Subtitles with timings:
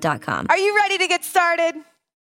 [0.00, 1.74] Are you ready to get started?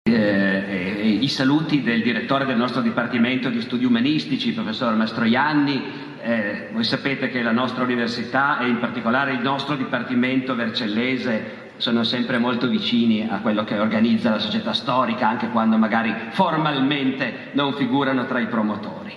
[0.01, 6.09] Eh, eh, I saluti del direttore del nostro Dipartimento di Studi Umanistici, il professor Mastroianni.
[6.23, 12.03] Eh, voi sapete che la nostra università e in particolare il nostro Dipartimento Vercellese sono
[12.03, 17.73] sempre molto vicini a quello che organizza la società storica, anche quando magari formalmente non
[17.73, 19.15] figurano tra i promotori.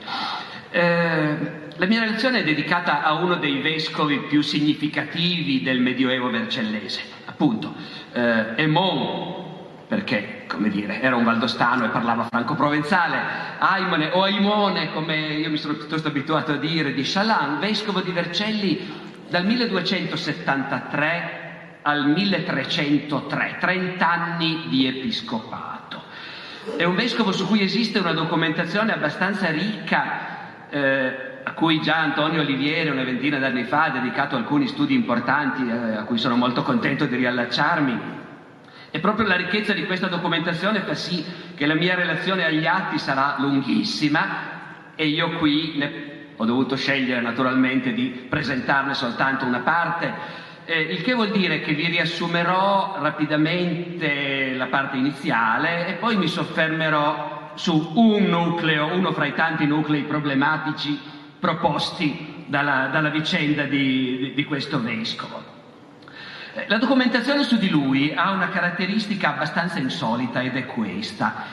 [0.71, 7.01] Eh, la mia relazione è dedicata a uno dei vescovi più significativi del Medioevo vercellese,
[7.35, 7.75] appunto,
[8.13, 9.43] eh, Emon,
[9.89, 13.19] perché, come dire, era un valdostano e parlava franco-provenzale,
[13.59, 18.13] Aimone o Aimone, come io mi sono piuttosto abituato a dire, di Chalan, vescovo di
[18.13, 21.43] Vercelli dal 1273
[21.83, 26.03] al 1303, 30 anni di episcopato.
[26.77, 32.41] È un vescovo su cui esiste una documentazione abbastanza ricca, eh, a cui già Antonio
[32.41, 36.63] Olivieri una ventina d'anni fa ha dedicato alcuni studi importanti, eh, a cui sono molto
[36.63, 38.23] contento di riallacciarmi.
[38.91, 42.99] E proprio la ricchezza di questa documentazione fa sì che la mia relazione agli atti
[42.99, 50.13] sarà lunghissima e io qui ne ho dovuto scegliere naturalmente di presentarne soltanto una parte.
[50.65, 56.27] Eh, il che vuol dire che vi riassumerò rapidamente la parte iniziale e poi mi
[56.27, 61.13] soffermerò su un nucleo, uno fra i tanti nuclei problematici
[61.45, 65.43] proposti dalla, dalla vicenda di, di, questo vescovo.
[66.55, 71.45] Eh, La documentazione su di lui ha una caratteristica abbastanza insolita ed è questa.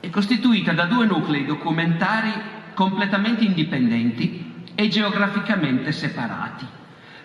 [0.00, 2.32] È costituita da due nuclei documentari
[2.72, 6.66] completamente indipendenti e geograficamente separati.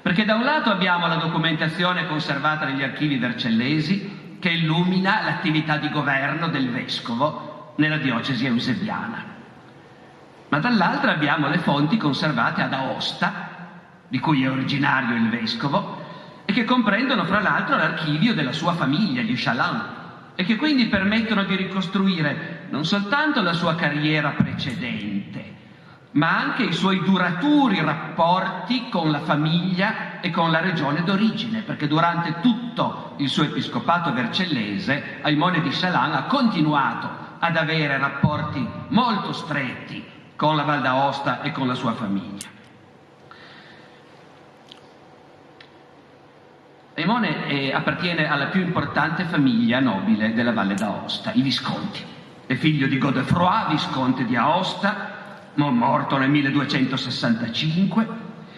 [0.02, 5.90] Perché da un lato abbiamo la documentazione conservata negli archivi vercellesi che illumina l'attività di
[5.90, 9.39] governo del vescovo nella diocesi eusebiana.
[10.50, 13.48] Ma dall'altra abbiamo le fonti conservate ad Aosta,
[14.08, 15.96] di cui è originario il vescovo,
[16.44, 19.98] e che comprendono fra l'altro l'archivio della sua famiglia, gli Chaland,
[20.34, 25.58] e che quindi permettono di ricostruire non soltanto la sua carriera precedente,
[26.12, 31.86] ma anche i suoi duraturi rapporti con la famiglia e con la regione d'origine, perché
[31.86, 39.32] durante tutto il suo episcopato vercellese Aimone di Chaland ha continuato ad avere rapporti molto
[39.32, 42.48] stretti con la Val d'Aosta e con la sua famiglia.
[46.96, 52.02] Aimone eh, appartiene alla più importante famiglia nobile della Valle d'Aosta, i Visconti.
[52.46, 58.08] È figlio di Godefroy, visconte di Aosta, mo- morto nel 1265,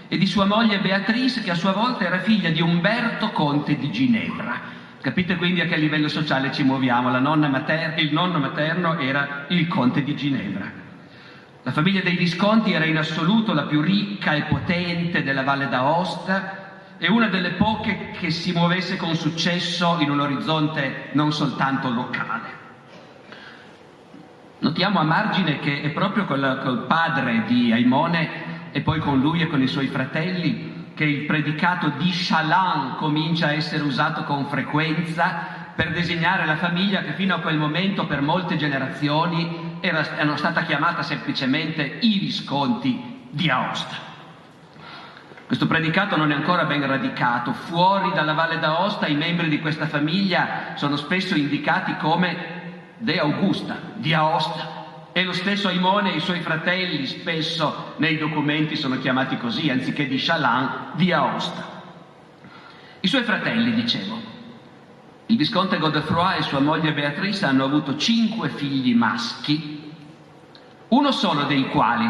[0.08, 3.90] e di sua moglie Beatrice, che a sua volta era figlia di Umberto, conte di
[3.90, 4.60] Ginevra.
[5.02, 7.10] Capite quindi a che livello sociale ci muoviamo?
[7.10, 10.81] Mater- il nonno materno era il conte di Ginevra.
[11.64, 16.96] La famiglia dei Visconti era in assoluto la più ricca e potente della Valle d'Aosta
[16.98, 22.60] e una delle poche che si muovesse con successo in un orizzonte non soltanto locale.
[24.58, 29.42] Notiamo a margine che è proprio col, col padre di Aimone e poi con lui
[29.42, 34.48] e con i suoi fratelli che il predicato di Chalan comincia a essere usato con
[34.48, 40.38] frequenza per designare la famiglia che fino a quel momento per molte generazioni era, era
[40.38, 44.10] stata chiamata semplicemente i Visconti di Aosta.
[45.46, 47.52] Questo predicato non è ancora ben radicato.
[47.52, 52.60] Fuori dalla Valle d'Aosta i membri di questa famiglia sono spesso indicati come
[53.00, 54.80] De Augusta, di Aosta.
[55.12, 60.08] E lo stesso Aimone e i suoi fratelli spesso nei documenti sono chiamati così, anziché
[60.08, 61.66] di Chalan, di Aosta.
[63.02, 64.18] I suoi fratelli, dicevo,
[65.32, 69.90] il visconte Godefroy e sua moglie Beatrice hanno avuto cinque figli maschi,
[70.90, 72.04] uno solo dei quali,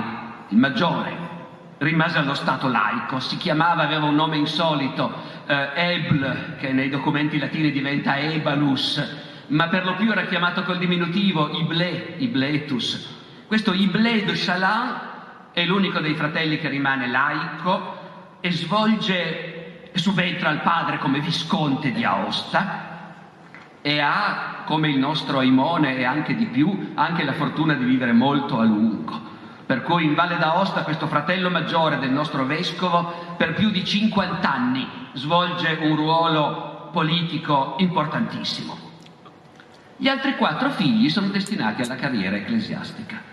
[0.49, 1.29] il maggiore,
[1.77, 5.13] rimase allo stato laico, si chiamava, aveva un nome insolito,
[5.45, 10.79] eh, Ebl, che nei documenti latini diventa Ebalus, ma per lo più era chiamato col
[10.79, 13.19] diminutivo Iblé, Ibletus.
[13.45, 14.99] Questo Iblé de Chalin
[15.51, 17.99] è l'unico dei fratelli che rimane laico
[18.39, 22.89] e svolge, subentra al padre come visconte di Aosta
[23.81, 28.11] e ha, come il nostro Aimone e anche di più, anche la fortuna di vivere
[28.11, 29.29] molto a lungo.
[29.65, 34.51] Per cui in Valle d'Aosta questo fratello maggiore del nostro vescovo per più di 50
[34.51, 38.77] anni svolge un ruolo politico importantissimo.
[39.95, 43.29] Gli altri quattro figli sono destinati alla carriera ecclesiastica.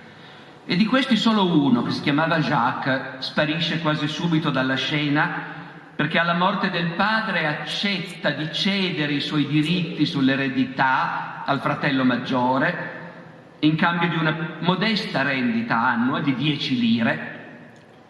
[0.64, 5.57] E di questi solo uno, che si chiamava Jacques, sparisce quasi subito dalla scena
[5.98, 13.56] perché alla morte del padre accetta di cedere i suoi diritti sull'eredità al fratello maggiore
[13.58, 17.46] in cambio di una modesta rendita annua di 10 lire,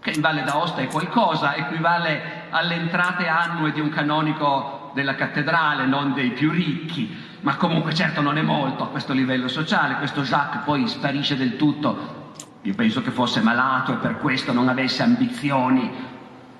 [0.02, 5.86] che in Valle d'Aosta è qualcosa, equivale alle entrate annue di un canonico della cattedrale,
[5.86, 9.96] non dei più ricchi, ma comunque certo non è molto a questo livello sociale.
[9.96, 14.68] Questo Jacques poi sparisce del tutto, io penso che fosse malato e per questo non
[14.68, 16.07] avesse ambizioni,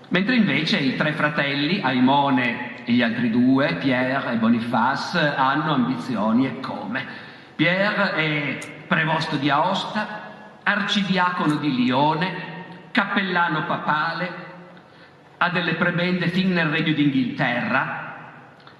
[0.09, 6.47] mentre invece i tre fratelli, Aimone e gli altri due, Pierre e Boniface, hanno ambizioni
[6.47, 7.05] e come.
[7.55, 10.27] Pierre è prevosto di Aosta,
[10.63, 12.57] arcidiacono di Lione,
[12.91, 14.47] cappellano papale,
[15.37, 18.07] ha delle prebende fin nel regno d'Inghilterra,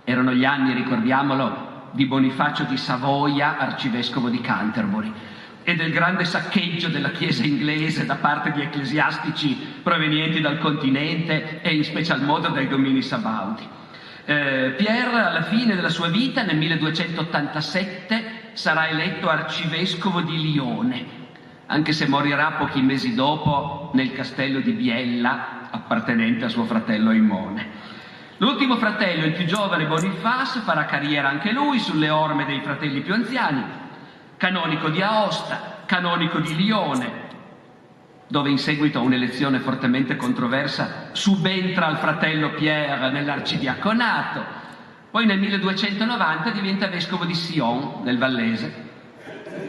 [0.05, 5.13] erano gli anni, ricordiamolo, di Bonifacio di Savoia, arcivescovo di Canterbury,
[5.69, 11.75] e del grande saccheggio della Chiesa inglese da parte di ecclesiastici provenienti dal continente e
[11.75, 13.69] in special modo dai domini sabaudi.
[14.25, 18.23] Eh, Pierre alla fine della sua vita, nel 1287,
[18.55, 21.05] sarà eletto arcivescovo di Lione,
[21.67, 27.67] anche se morirà pochi mesi dopo nel castello di Biella, appartenente a suo fratello Aimone.
[28.39, 33.13] L'ultimo fratello, il più giovane Boniface, farà carriera anche lui sulle orme dei fratelli più
[33.13, 33.78] anziani,
[34.39, 37.27] canonico di Aosta, canonico di Lione,
[38.29, 44.57] dove in seguito a un'elezione fortemente controversa subentra al fratello Pierre nell'arcidiaconato,
[45.11, 48.87] poi nel 1290 diventa vescovo di Sion, nel Vallese,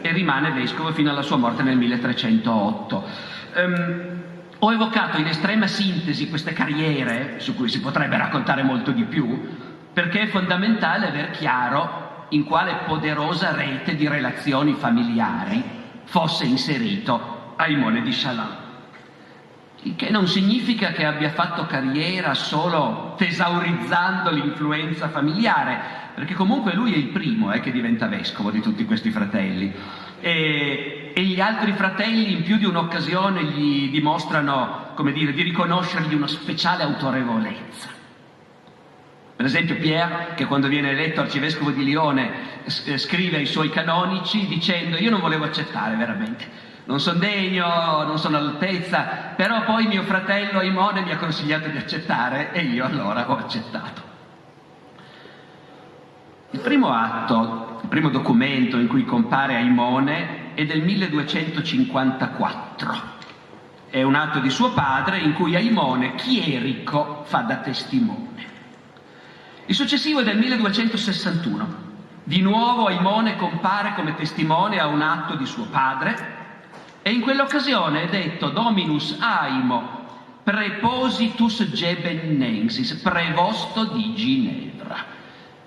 [0.02, 2.96] e rimane vescovo fino alla sua morte nel 1308.
[2.96, 4.22] Um, ehm,
[4.62, 9.56] ho evocato in estrema sintesi queste carriere, su cui si potrebbe raccontare molto di più,
[9.92, 15.62] perché è fondamentale aver chiaro in quale poderosa rete di relazioni familiari
[16.04, 18.68] fosse inserito Aimone di Chalin.
[19.82, 25.78] Il che non significa che abbia fatto carriera solo tesaurizzando l'influenza familiare,
[26.14, 29.72] perché comunque lui è il primo eh, che diventa vescovo di tutti questi fratelli.
[30.20, 36.12] E, e, gli altri fratelli in più di un'occasione gli dimostrano, come dire, di riconoscergli
[36.12, 37.99] una speciale autorevolezza.
[39.40, 44.98] Per esempio Pierre, che quando viene eletto arcivescovo di Lione, scrive ai suoi canonici dicendo
[44.98, 50.58] io non volevo accettare veramente non sono degno, non sono all'altezza, però poi mio fratello
[50.58, 54.02] Aimone mi ha consigliato di accettare e io allora ho accettato.
[56.50, 62.94] Il primo atto, il primo documento in cui compare Aimone è del 1254.
[63.88, 68.59] È un atto di suo padre in cui Aimone, chierico, fa da testimone.
[69.70, 71.74] Il successivo è del 1261.
[72.24, 76.38] Di nuovo Aimone compare come testimone a un atto di suo padre
[77.02, 80.08] e in quell'occasione è detto Dominus Aimo
[80.42, 85.04] prepositus gebennensis, prevosto di Ginevra.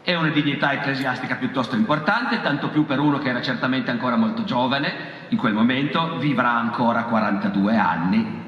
[0.01, 4.43] È una dignità ecclesiastica piuttosto importante, tanto più per uno che era certamente ancora molto
[4.43, 8.42] giovane, in quel momento vivrà ancora 42 anni,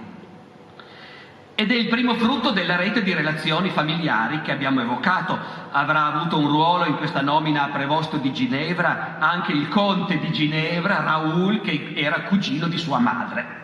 [1.56, 5.40] ed è il primo frutto della rete di relazioni familiari che abbiamo evocato.
[5.72, 10.32] Avrà avuto un ruolo in questa nomina a prevosto di Ginevra anche il conte di
[10.32, 13.64] Ginevra, Raoul, che era cugino di sua madre.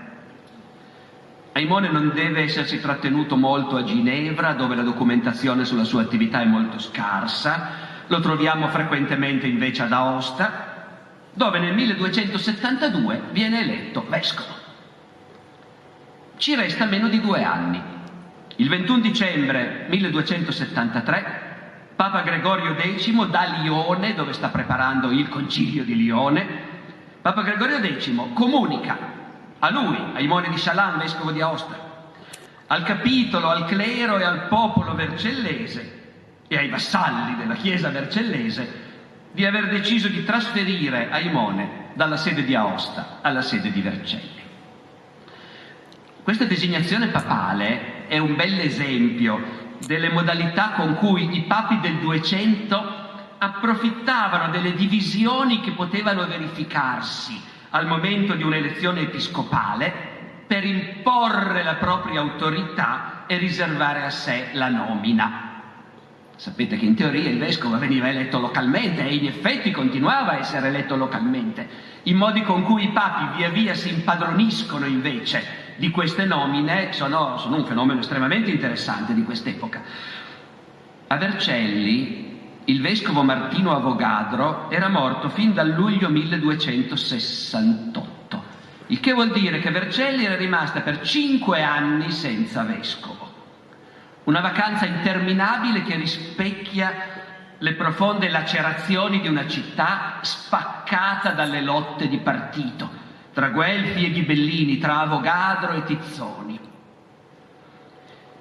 [1.52, 6.46] Aimone non deve essersi trattenuto molto a Ginevra, dove la documentazione sulla sua attività è
[6.46, 7.90] molto scarsa.
[8.08, 10.86] Lo troviamo frequentemente invece ad Aosta,
[11.34, 14.61] dove nel 1272 viene eletto vescovo
[16.42, 17.80] ci resta meno di due anni.
[18.56, 21.50] Il 21 dicembre 1273
[21.96, 26.48] Papa Gregorio X da Lione, dove sta preparando il concilio di Lione,
[27.22, 28.98] Papa Gregorio X comunica
[29.60, 31.76] a lui, ai Moni di Chalan, vescovo di Aosta,
[32.66, 36.00] al capitolo, al clero e al popolo vercellese
[36.48, 38.80] e ai vassalli della Chiesa vercellese
[39.32, 44.42] di aver deciso di trasferire Aimone dalla sede di Aosta alla sede di Vercelli.
[46.32, 53.36] Questa designazione papale è un bel esempio delle modalità con cui i papi del 200
[53.38, 57.38] approfittavano delle divisioni che potevano verificarsi
[57.72, 59.92] al momento di un'elezione episcopale
[60.48, 65.50] per imporre la propria autorità e riservare a sé la nomina.
[66.38, 70.70] Sapete che in teoria il vescovo veniva eletto localmente e in effetti continuava a essere
[70.70, 71.68] eletto localmente.
[72.04, 77.40] I modi con cui i papi via via si impadroniscono invece di queste nomine sono,
[77.40, 79.82] sono un fenomeno estremamente interessante di quest'epoca.
[81.08, 82.30] A Vercelli
[82.66, 88.12] il vescovo Martino Avogadro era morto fin dal luglio 1268
[88.92, 93.30] il che vuol dire che Vercelli era rimasta per cinque anni senza vescovo.
[94.26, 96.94] Una vacanza interminabile che rispecchia
[97.58, 103.01] le profonde lacerazioni di una città spaccata dalle lotte di partito,
[103.34, 106.60] tra Guelfi e Ghibellini, tra Avogadro e Tizzoni.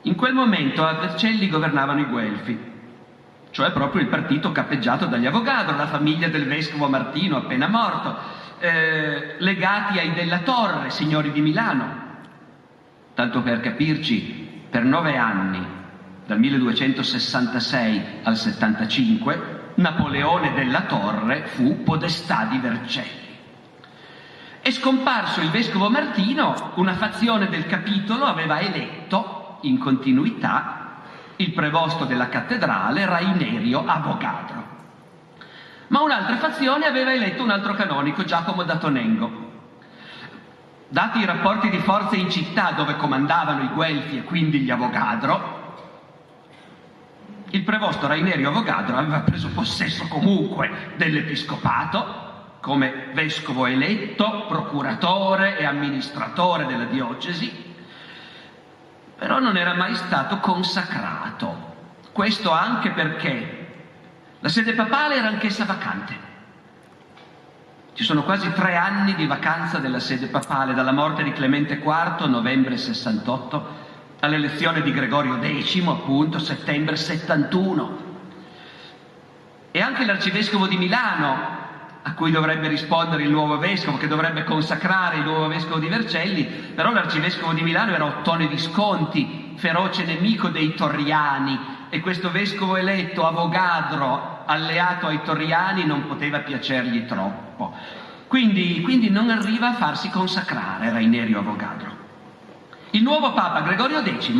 [0.02, 2.58] In quel momento a Vercelli governavano i Guelfi,
[3.50, 8.16] cioè proprio il partito cappeggiato dagli Avogadro, la famiglia del vescovo Martino appena morto,
[8.60, 12.08] eh, legati ai Della Torre, signori di Milano.
[13.14, 15.66] Tanto per capirci, per nove anni,
[16.26, 23.29] dal 1266 al 75, Napoleone della Torre fu podestà di Vercelli.
[24.60, 31.02] È scomparso il vescovo Martino, una fazione del capitolo aveva eletto in continuità
[31.36, 34.60] il prevosto della cattedrale Rainerio Avogadro
[35.90, 39.48] ma un'altra fazione aveva eletto un altro canonico, Giacomo da Tonengo.
[40.88, 45.58] Dati i rapporti di forze in città dove comandavano i Guelfi e quindi gli Avogadro,
[47.50, 52.29] il prevosto Rainerio Avogadro aveva preso possesso comunque dell'episcopato
[52.60, 57.68] come vescovo eletto, procuratore e amministratore della diocesi,
[59.16, 61.68] però non era mai stato consacrato.
[62.12, 63.68] Questo anche perché
[64.40, 66.28] la sede papale era anch'essa vacante.
[67.92, 72.24] Ci sono quasi tre anni di vacanza della sede papale, dalla morte di Clemente IV,
[72.26, 73.88] novembre 68,
[74.20, 78.08] all'elezione di Gregorio X, appunto, settembre 71.
[79.70, 81.59] E anche l'arcivescovo di Milano,
[82.02, 86.44] a cui dovrebbe rispondere il nuovo vescovo, che dovrebbe consacrare il nuovo vescovo di Vercelli,
[86.44, 91.58] però l'arcivescovo di Milano era Ottone Visconti, feroce nemico dei Torriani,
[91.90, 97.74] e questo vescovo eletto, Avogadro, alleato ai Torriani, non poteva piacergli troppo.
[98.26, 101.98] Quindi, quindi non arriva a farsi consacrare Rainerio Avogadro.
[102.90, 104.32] Il nuovo Papa Gregorio X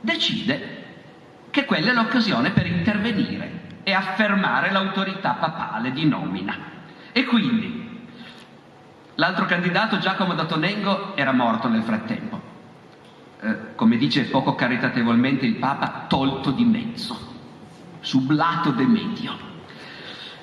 [0.00, 0.76] decide
[1.50, 6.54] che quella è l'occasione per intervenire e affermare l'autorità papale di nomina.
[7.10, 8.06] E quindi
[9.14, 12.38] l'altro candidato, Giacomo da Tonengo, era morto nel frattempo
[13.40, 17.16] eh, come dice poco caritatevolmente il Papa, tolto di mezzo,
[18.00, 19.38] sublato de medio.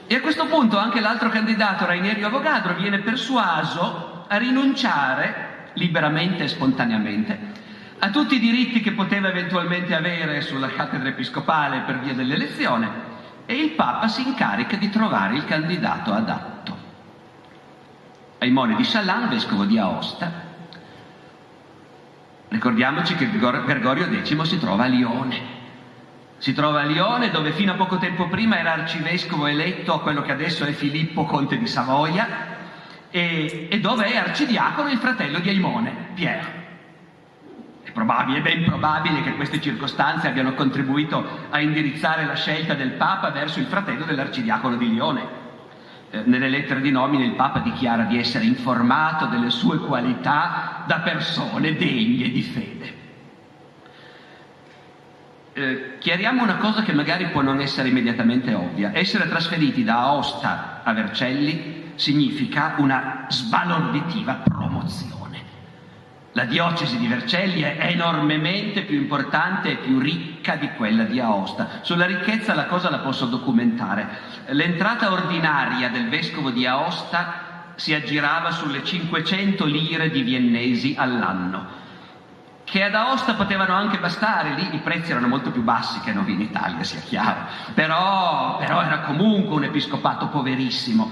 [0.08, 6.48] E a questo punto anche l'altro candidato, Rainerio Avogadro, viene persuaso a rinunciare liberamente e
[6.48, 7.54] spontaneamente
[8.00, 13.14] a tutti i diritti che poteva eventualmente avere sulla cattedra episcopale per via dell'elezione
[13.46, 16.78] e il Papa si incarica di trovare il candidato adatto.
[18.40, 20.46] Aimone di Chalan, vescovo di Aosta,
[22.56, 25.54] Ricordiamoci che Gregorio X si trova a Lione.
[26.38, 30.22] Si trova a Lione dove fino a poco tempo prima era arcivescovo eletto a quello
[30.22, 32.28] che adesso è Filippo Conte di Savoia
[33.10, 36.65] e, e dove è arcidiacono il fratello di Aimone, Pier.
[37.96, 43.30] Probabile, è ben probabile che queste circostanze abbiano contribuito a indirizzare la scelta del Papa
[43.30, 45.26] verso il fratello dell'arcidiacono di Lione.
[46.10, 51.00] Eh, nelle lettere di nomine il Papa dichiara di essere informato delle sue qualità da
[51.00, 52.94] persone degne di fede.
[55.54, 58.92] Eh, chiariamo una cosa che magari può non essere immediatamente ovvia.
[58.94, 65.15] Essere trasferiti da Aosta a Vercelli significa una sbalorditiva promozione.
[66.36, 71.80] La diocesi di Vercelli è enormemente più importante e più ricca di quella di Aosta.
[71.80, 74.06] Sulla ricchezza la cosa la posso documentare.
[74.48, 81.68] L'entrata ordinaria del vescovo di Aosta si aggirava sulle 500 lire di viennesi all'anno,
[82.66, 86.28] che ad Aosta potevano anche bastare, lì i prezzi erano molto più bassi che non
[86.28, 91.10] in Italia, sia chiaro, però, però era comunque un episcopato poverissimo.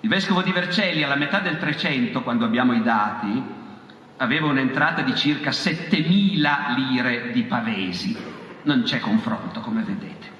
[0.00, 3.62] Il vescovo di Vercelli alla metà del 300, quando abbiamo i dati,
[4.18, 8.16] aveva un'entrata di circa 7.000 lire di pavesi.
[8.62, 10.32] Non c'è confronto, come vedete.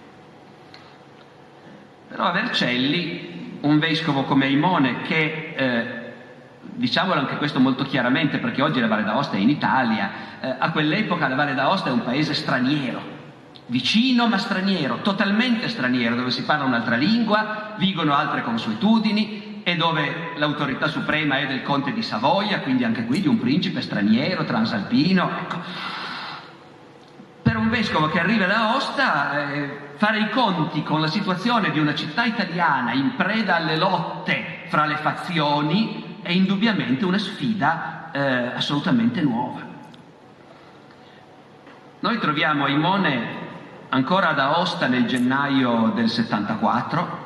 [2.09, 6.13] Però a Vercelli, un vescovo come Imone, che, eh,
[6.61, 10.71] diciamolo anche questo molto chiaramente, perché oggi la Valle d'Aosta è in Italia, eh, a
[10.71, 13.13] quell'epoca la Valle d'Aosta è un paese straniero,
[13.67, 20.33] vicino ma straniero, totalmente straniero, dove si parla un'altra lingua, vigono altre consuetudini e dove
[20.37, 25.31] l'autorità suprema è del conte di Savoia, quindi anche qui di un principe straniero, transalpino.
[25.41, 25.59] Ecco.
[27.43, 31.79] Per un vescovo che arriva da Aosta, eh, fare i conti con la situazione di
[31.79, 38.21] una città italiana in preda alle lotte fra le fazioni è indubbiamente una sfida eh,
[38.57, 39.61] assolutamente nuova.
[42.01, 43.43] Noi troviamo Aimone
[43.89, 47.24] ancora ad Aosta nel gennaio del 74,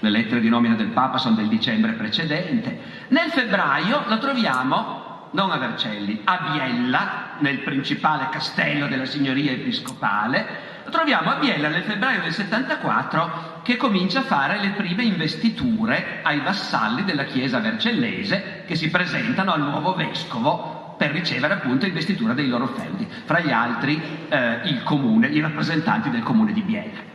[0.00, 2.78] le lettere di nomina del Papa sono del dicembre precedente,
[3.08, 10.68] nel febbraio lo troviamo non a Vercelli, a Biella, nel principale castello della signoria episcopale,
[10.84, 16.20] lo troviamo a Biella nel febbraio del 74 che comincia a fare le prime investiture
[16.22, 22.32] ai vassalli della chiesa vercellese che si presentano al nuovo vescovo per ricevere appunto investitura
[22.32, 27.09] dei loro feudi, fra gli altri eh, il comune, i rappresentanti del comune di Biella.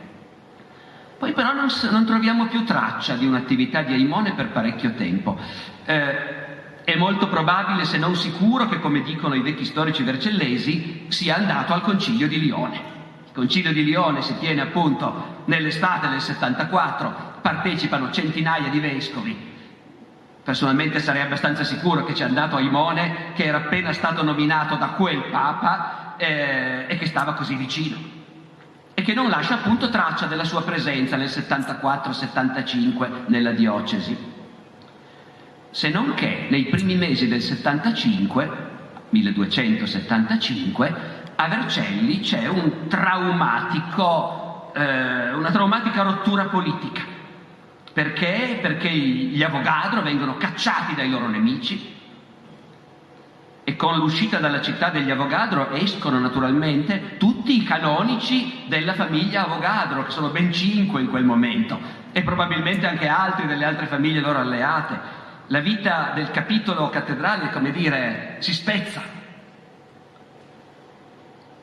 [1.18, 5.38] Poi però non, non troviamo più traccia di un'attività di Aimone per parecchio tempo.
[5.84, 6.44] Eh,
[6.84, 11.72] è molto probabile, se non sicuro, che, come dicono i vecchi storici vercellesi, sia andato
[11.72, 12.76] al concilio di Lione.
[13.26, 19.54] Il concilio di Lione si tiene appunto nell'estate del 74, partecipano centinaia di vescovi.
[20.44, 24.90] Personalmente sarei abbastanza sicuro che ci è andato Aimone, che era appena stato nominato da
[24.90, 28.15] quel Papa eh, e che stava così vicino.
[28.98, 34.34] E che non lascia appunto traccia della sua presenza nel 74-75 nella diocesi
[35.76, 38.50] se non che nei primi mesi del 75,
[39.10, 40.94] 1275,
[41.36, 42.88] a Vercelli c'è un
[44.74, 47.02] eh, una traumatica rottura politica.
[47.92, 48.58] Perché?
[48.62, 51.95] Perché gli Avogadro vengono cacciati dai loro nemici
[53.76, 60.10] con l'uscita dalla città degli Avogadro escono naturalmente tutti i canonici della famiglia Avogadro, che
[60.10, 61.78] sono ben cinque in quel momento,
[62.12, 67.70] e probabilmente anche altri delle altre famiglie loro alleate la vita del capitolo cattedrale, come
[67.70, 69.14] dire, si spezza.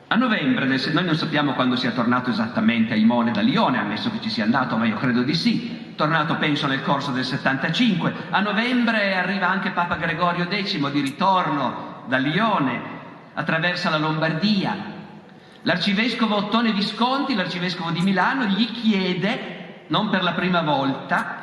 [0.06, 4.10] A novembre, del, noi non sappiamo quando sia tornato esattamente a Imone da Lione, ammesso
[4.10, 8.12] che ci sia andato, ma io credo di sì, tornato penso nel corso del 75.
[8.30, 12.80] A novembre arriva anche Papa Gregorio X di ritorno da Lione,
[13.34, 14.92] attraversa la Lombardia.
[15.62, 21.42] L'arcivescovo Ottone Visconti, l'arcivescovo di Milano, gli chiede, non per la prima volta,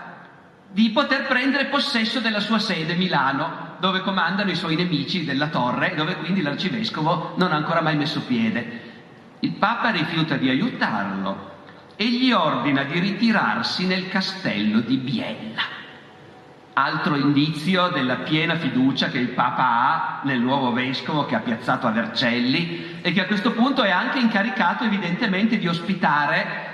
[0.71, 5.95] di poter prendere possesso della sua sede Milano, dove comandano i suoi nemici della torre,
[5.95, 8.89] dove quindi l'arcivescovo non ha ancora mai messo piede.
[9.39, 11.49] Il Papa rifiuta di aiutarlo
[11.95, 15.80] e gli ordina di ritirarsi nel castello di Biella.
[16.73, 21.85] Altro indizio della piena fiducia che il Papa ha nel nuovo vescovo che ha piazzato
[21.85, 26.69] a Vercelli e che a questo punto è anche incaricato evidentemente di ospitare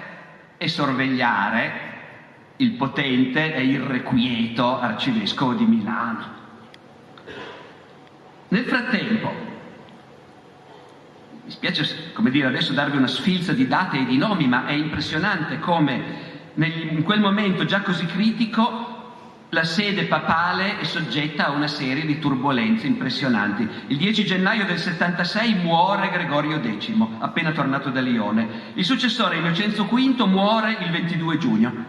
[0.58, 1.86] e sorvegliare
[2.58, 6.36] il potente e irrequieto arcivescovo di Milano.
[8.50, 9.34] Nel frattempo,
[11.44, 14.74] mi spiace come dire adesso darvi una sfilza di date e di nomi, ma è
[14.74, 18.87] impressionante come in quel momento già così critico
[19.52, 23.66] la sede papale è soggetta a una serie di turbulenze impressionanti.
[23.88, 28.74] Il 10 gennaio del 76 muore Gregorio X, appena tornato da Lione.
[28.74, 31.86] Il successore Innocenzo V muore il 22 giugno.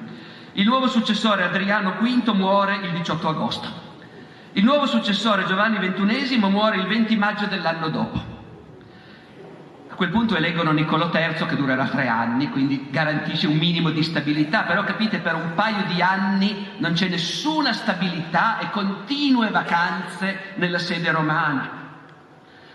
[0.52, 3.86] Il nuovo successore Adriano V muore il 18 agosto.
[4.52, 8.37] Il nuovo successore Giovanni XXI muore il 20 maggio dell'anno dopo.
[9.98, 14.62] Quel punto eleggono Niccolò III che durerà tre anni, quindi garantisce un minimo di stabilità,
[14.62, 20.78] però capite per un paio di anni non c'è nessuna stabilità e continue vacanze nella
[20.78, 21.68] sede romana.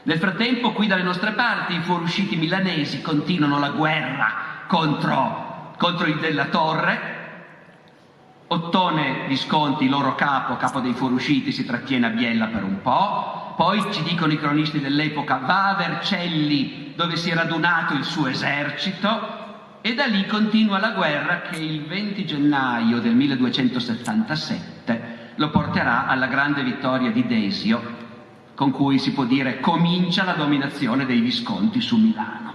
[0.04, 4.34] Nel frattempo qui dalle nostre parti i fuoriusciti milanesi continuano la guerra
[4.68, 7.14] contro, contro il della Torre
[8.48, 13.84] Ottone Visconti, loro capo, capo dei fuoriusciti, si trattiene a Biella per un po', poi
[13.92, 19.42] ci dicono i cronisti dell'epoca va a Vercelli dove si è radunato il suo esercito
[19.82, 26.28] e da lì continua la guerra che il 20 gennaio del 1277 lo porterà alla
[26.28, 27.82] grande vittoria di Desio,
[28.56, 32.54] con cui si può dire comincia la dominazione dei Visconti su Milano.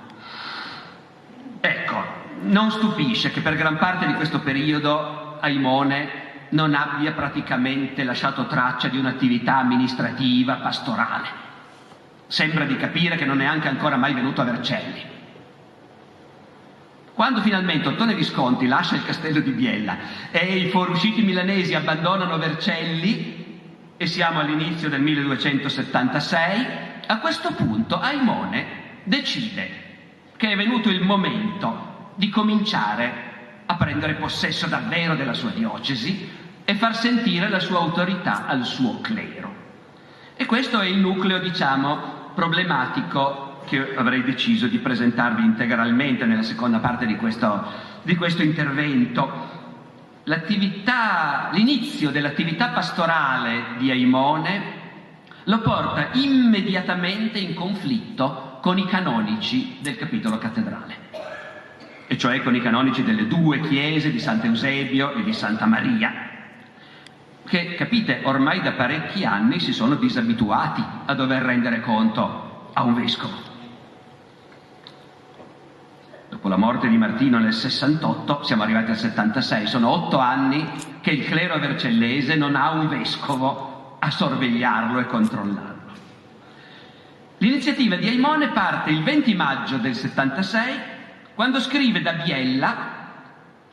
[1.60, 1.96] Ecco,
[2.42, 8.88] non stupisce che per gran parte di questo periodo Aimone non abbia praticamente lasciato traccia
[8.88, 11.46] di un'attività amministrativa, pastorale.
[12.26, 15.16] Sembra di capire che non è anche ancora mai venuto a Vercelli.
[17.14, 19.96] Quando finalmente Ottone Visconti lascia il castello di Biella
[20.30, 23.38] e i fuoriusciti milanesi abbandonano Vercelli,
[23.96, 26.66] e siamo all'inizio del 1276,
[27.08, 28.66] a questo punto Aimone
[29.02, 29.86] decide
[30.36, 33.26] che è venuto il momento di cominciare
[33.66, 36.30] a prendere possesso davvero della sua diocesi
[36.68, 39.50] e far sentire la sua autorità al suo clero.
[40.36, 46.78] E questo è il nucleo, diciamo, problematico che avrei deciso di presentarvi integralmente nella seconda
[46.78, 49.30] parte di questo, di questo intervento.
[50.24, 54.62] L'attività, l'inizio dell'attività pastorale di Aimone
[55.44, 60.96] lo porta immediatamente in conflitto con i canonici del capitolo cattedrale,
[62.06, 66.27] e cioè con i canonici delle due chiese di Sant'Eusebio e di Santa Maria,
[67.48, 72.94] che, capite, ormai da parecchi anni si sono disabituati a dover rendere conto a un
[72.94, 73.46] vescovo.
[76.28, 80.68] Dopo la morte di Martino nel 68, siamo arrivati al 76, sono otto anni
[81.00, 85.76] che il clero vercellese non ha un vescovo a sorvegliarlo e controllarlo.
[87.38, 90.74] L'iniziativa di Aimone parte il 20 maggio del 76,
[91.34, 92.97] quando scrive da Biella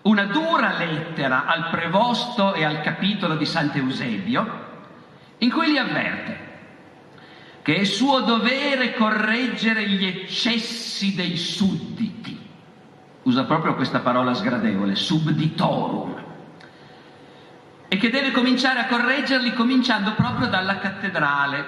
[0.05, 4.63] una dura lettera al prevosto e al capitolo di Sant'Eusebio,
[5.39, 6.45] in cui li avverte
[7.65, 12.39] che è suo dovere correggere gli eccessi dei sudditi.
[13.23, 16.23] Usa proprio questa parola sgradevole, subditorum.
[17.87, 21.65] E che deve cominciare a correggerli cominciando proprio dalla cattedrale,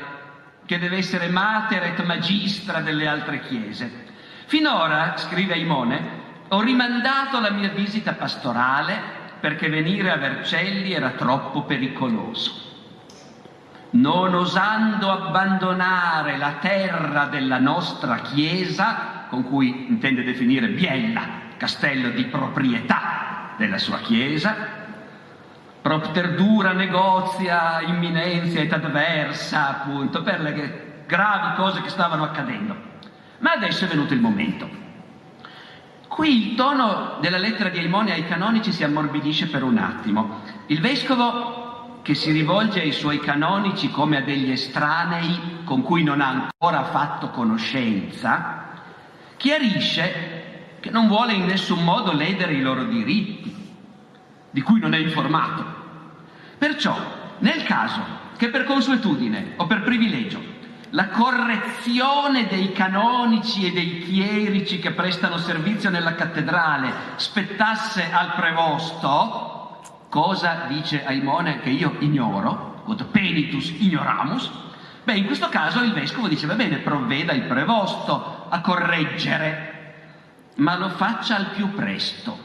[0.66, 4.06] che deve essere mater et magistra delle altre chiese.
[4.46, 11.64] Finora, scrive Aimone, ho rimandato la mia visita pastorale perché venire a Vercelli era troppo
[11.64, 12.66] pericoloso.
[13.90, 21.22] Non osando abbandonare la terra della nostra chiesa, con cui intende definire Biella,
[21.58, 24.56] castello di proprietà della sua chiesa,
[25.82, 32.76] propter dura negozia imminenzia et adversa, appunto, per le gravi cose che stavano accadendo.
[33.40, 34.86] Ma adesso è venuto il momento.
[36.18, 40.42] Qui il tono della lettera di Aimone ai canonici si ammorbidisce per un attimo.
[40.66, 46.20] Il vescovo che si rivolge ai suoi canonici come a degli estranei con cui non
[46.22, 48.80] ha ancora fatto conoscenza,
[49.38, 53.56] chiarisce che non vuole in nessun modo ledere i loro diritti,
[54.50, 55.66] di cui non è informato.
[56.58, 56.98] Perciò,
[57.38, 58.02] nel caso
[58.38, 60.42] che per consuetudine o per privilegio
[60.92, 69.82] la correzione dei canonici e dei chierici che prestano servizio nella cattedrale spettasse al prevosto,
[70.10, 74.50] cosa dice Aimone che io ignoro, quod penitus ignoramus,
[75.04, 79.76] beh in questo caso il vescovo dice va bene, provveda il prevosto a correggere,
[80.56, 82.38] ma lo faccia al più presto,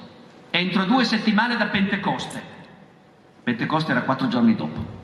[0.51, 2.51] entro due settimane da Pentecoste.
[3.45, 5.02] Pentecoste era quattro giorni dopo.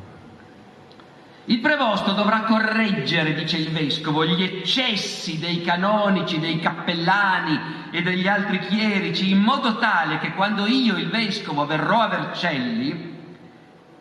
[1.51, 7.59] Il prevosto dovrà correggere, dice il vescovo, gli eccessi dei canonici, dei cappellani
[7.91, 13.17] e degli altri chierici, in modo tale che quando io, il vescovo, verrò a Vercelli,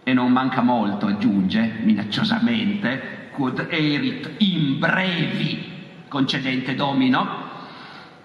[0.03, 7.45] e non manca molto, aggiunge minacciosamente, quod erit in brevi, concedente domino,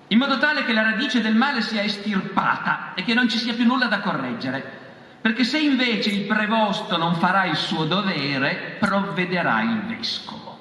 [0.08, 3.54] in modo tale che la radice del male sia estirpata e che non ci sia
[3.54, 4.81] più nulla da correggere.
[5.22, 10.58] Perché se invece il prevosto non farà il suo dovere, provvederà il vescovo.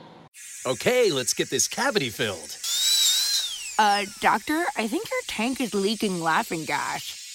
[0.63, 2.56] Okay, let's get this cavity filled.
[3.80, 7.30] Uh, doctor, I think your tank is leaking laughing gas.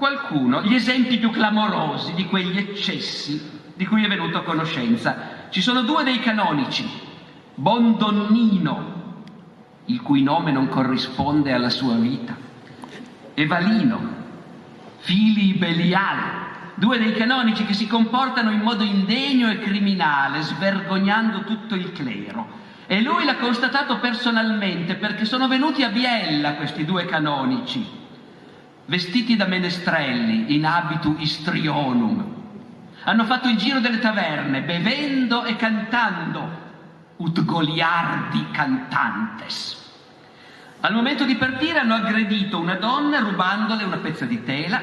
[0.00, 5.48] qualcuno, gli esempi più clamorosi di quegli eccessi di cui è venuto a conoscenza.
[5.50, 6.88] Ci sono due dei canonici,
[7.54, 8.98] Bondonnino,
[9.84, 12.34] il cui nome non corrisponde alla sua vita,
[13.34, 14.00] e Valino,
[15.00, 16.18] fili Belial,
[16.76, 22.58] due dei canonici che si comportano in modo indegno e criminale, svergognando tutto il clero.
[22.86, 27.99] E lui l'ha constatato personalmente perché sono venuti a Biella questi due canonici.
[28.90, 32.24] Vestiti da menestrelli in abitu istrionum.
[33.04, 36.48] Hanno fatto il giro delle taverne, bevendo e cantando,
[37.18, 39.78] ut goliardi cantantes.
[40.80, 44.80] Al momento di partire hanno aggredito una donna rubandole una pezza di tela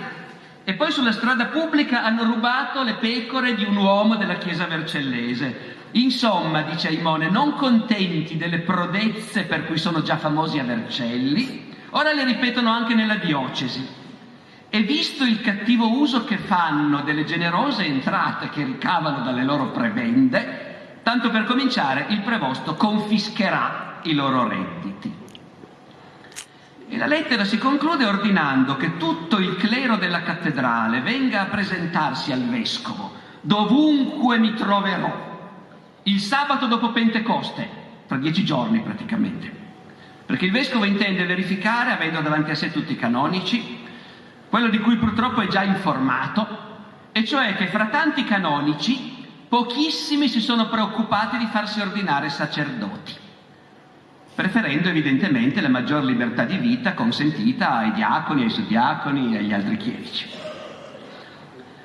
[0.63, 5.75] e poi sulla strada pubblica hanno rubato le pecore di un uomo della chiesa vercellese.
[5.91, 12.13] Insomma, dice Aimone, non contenti delle prodezze per cui sono già famosi a Vercelli, ora
[12.13, 13.85] le ripetono anche nella diocesi.
[14.69, 20.99] E visto il cattivo uso che fanno delle generose entrate che ricavano dalle loro prebende,
[21.01, 25.15] tanto per cominciare il prevosto confischerà i loro redditi.
[26.89, 32.31] E la lettera si conclude ordinando che tutto il clero della cattedrale venga a presentarsi
[32.31, 35.25] al vescovo, dovunque mi troverò,
[36.03, 37.67] il sabato dopo Pentecoste,
[38.05, 39.66] tra dieci giorni praticamente.
[40.27, 43.79] Perché il vescovo intende verificare, avendo davanti a sé tutti i canonici,
[44.49, 46.65] quello di cui purtroppo è già informato,
[47.13, 53.13] e cioè che fra tanti canonici pochissimi si sono preoccupati di farsi ordinare sacerdoti,
[54.35, 59.77] preferendo evidentemente la maggior libertà di vita consentita ai diaconi, ai suddiaconi e agli altri
[59.77, 60.29] chierici.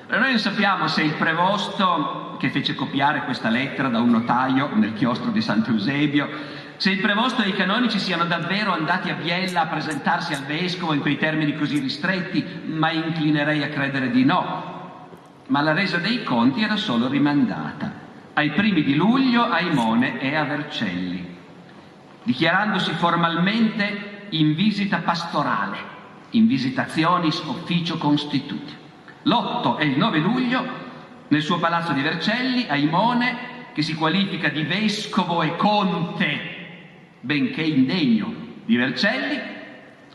[0.09, 4.94] Noi non sappiamo se il prevosto che fece copiare questa lettera da un notaio nel
[4.94, 6.28] chiostro di Sant'Eusebio,
[6.82, 10.92] se il prevosto e i canonici siano davvero andati a Biella a presentarsi al vescovo
[10.92, 15.06] in quei termini così ristretti, ma inclinerei a credere di no.
[15.46, 17.92] Ma la resa dei conti era solo rimandata
[18.32, 21.24] ai primi di luglio a Imone e a Vercelli,
[22.24, 25.78] dichiarandosi formalmente in visita pastorale,
[26.30, 28.74] in visitationis officio constituti.
[29.22, 30.66] L'8 e il 9 luglio,
[31.28, 36.51] nel suo palazzo di Vercelli, a Imone, che si qualifica di vescovo e conte,
[37.22, 39.40] benché indegno, di Vercelli,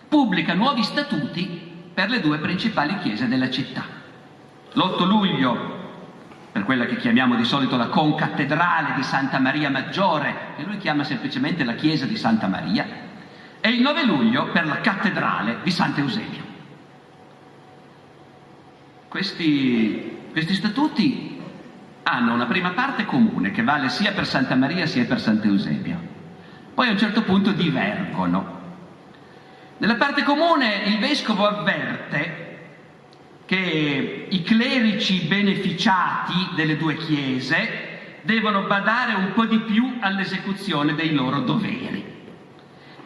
[0.08, 3.84] pubblica nuovi statuti per le due principali chiese della città.
[4.74, 5.76] L'8 luglio,
[6.52, 11.04] per quella che chiamiamo di solito la concattedrale di Santa Maria Maggiore, che lui chiama
[11.04, 12.86] semplicemente la chiesa di Santa Maria,
[13.60, 16.46] e il 9 luglio per la cattedrale di Sant'Eusebio.
[19.08, 21.42] Questi, questi statuti
[22.04, 26.07] hanno una prima parte comune che vale sia per Santa Maria sia per Sant'Eusebio.
[26.78, 28.62] Poi a un certo punto divergono.
[29.80, 32.60] Nella parte comune il vescovo avverte
[33.46, 41.16] che i clerici beneficiati delle due chiese devono badare un po' di più all'esecuzione dei
[41.16, 42.06] loro doveri.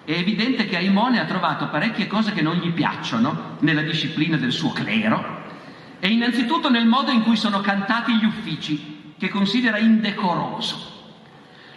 [0.03, 4.51] È evidente che Aimone ha trovato parecchie cose che non gli piacciono nella disciplina del
[4.51, 5.43] suo clero
[5.97, 11.00] e innanzitutto nel modo in cui sono cantati gli uffici, che considera indecoroso.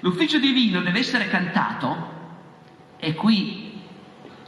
[0.05, 2.13] L'ufficio divino deve essere cantato,
[2.99, 3.73] e qui,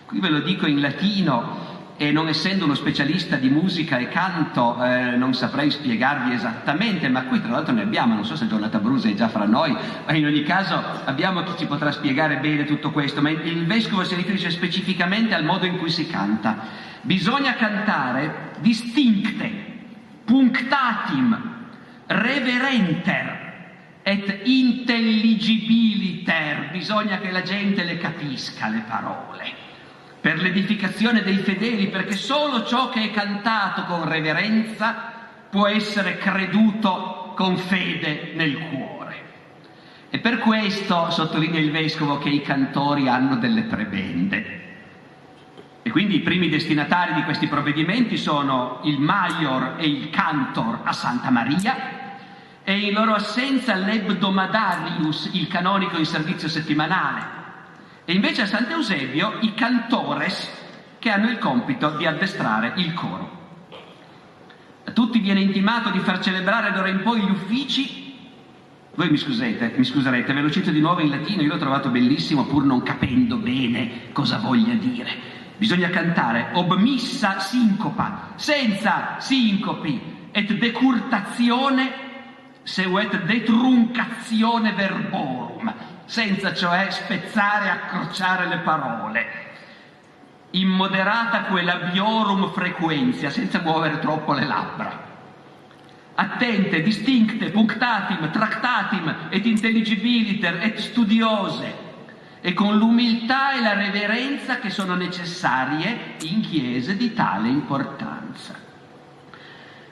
[0.04, 4.76] qui ve lo dico in latino, e non essendo uno specialista di musica e canto
[4.84, 8.80] eh, non saprei spiegarvi esattamente, ma qui tra l'altro ne abbiamo, non so se Giornata
[8.80, 12.66] Brusa è già fra noi, ma in ogni caso abbiamo chi ci potrà spiegare bene
[12.66, 16.58] tutto questo, ma il vescovo si riferisce specificamente al modo in cui si canta.
[17.00, 19.50] Bisogna cantare distincte,
[20.22, 21.54] punctatim,
[22.08, 23.35] reverenter
[24.08, 29.52] et intelligibiliter, bisogna che la gente le capisca le parole
[30.20, 35.12] per l'edificazione dei fedeli, perché solo ciò che è cantato con reverenza
[35.50, 39.16] può essere creduto con fede nel cuore.
[40.08, 44.60] E per questo sottolinea il vescovo che i cantori hanno delle prebende.
[45.82, 50.92] E quindi i primi destinatari di questi provvedimenti sono il Maior e il Cantor a
[50.92, 52.04] Santa Maria
[52.68, 57.24] e in loro assenza l'Ebdomadarius, il canonico in servizio settimanale.
[58.04, 60.50] E invece a Sant'Eusebio i cantores
[60.98, 63.44] che hanno il compito di addestrare il coro.
[64.84, 68.18] A tutti viene intimato di far celebrare d'ora in poi gli uffici.
[68.96, 71.90] Voi mi scusate, mi scuserete, ve lo cito di nuovo in latino, io l'ho trovato
[71.90, 75.10] bellissimo pur non capendo bene cosa voglia dire.
[75.56, 82.05] Bisogna cantare obmissa sincopa, senza sincopi et decurtazione
[82.66, 85.72] seuet detruncazione verborum,
[86.04, 89.26] senza cioè spezzare e accrociare le parole.
[90.50, 95.04] Immoderata quella biorum frequenzia, senza muovere troppo le labbra.
[96.16, 101.84] Attente, distincte, punctatim, tractatim et intelligibiliter et studiose,
[102.40, 108.65] e con l'umiltà e la reverenza che sono necessarie in chiese di tale importanza.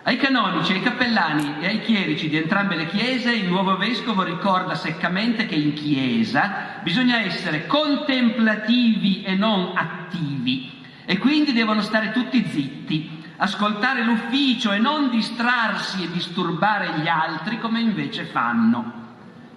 [0.07, 4.75] Ai canonici, ai cappellani e ai chierici di entrambe le chiese il nuovo vescovo ricorda
[4.75, 12.47] seccamente che in chiesa bisogna essere contemplativi e non attivi e quindi devono stare tutti
[12.47, 18.93] zitti, ascoltare l'ufficio e non distrarsi e disturbare gli altri come invece fanno,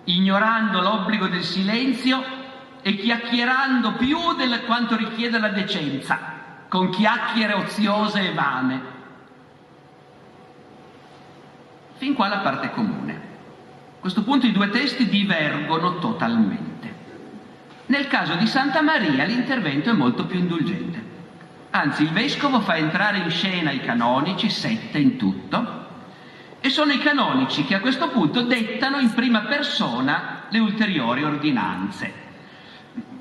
[0.06, 2.24] ignorando l'obbligo del silenzio
[2.82, 6.18] e chiacchierando più di quanto richiede la decenza,
[6.70, 8.97] con chiacchiere oziose e vane.
[11.98, 13.14] Fin qua la parte comune.
[13.14, 16.94] A questo punto i due testi divergono totalmente.
[17.88, 21.04] Nel caso di Santa Maria l'intervento è molto più indulgente.
[21.72, 25.86] Anzi, il vescovo fa entrare in scena i canonici, sette in tutto,
[26.60, 32.26] e sono i canonici che a questo punto dettano in prima persona le ulteriori ordinanze.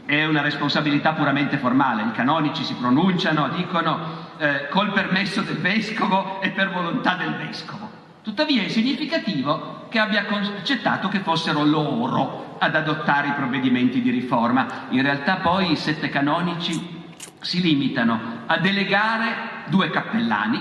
[0.04, 6.40] È una responsabilità puramente formale, i canonici si pronunciano, dicono eh, col permesso del vescovo
[6.40, 7.95] e per volontà del vescovo.
[8.26, 14.86] Tuttavia è significativo che abbia accettato che fossero loro ad adottare i provvedimenti di riforma.
[14.88, 17.04] In realtà poi i sette canonici
[17.38, 19.28] si limitano a delegare
[19.68, 20.60] due cappellani,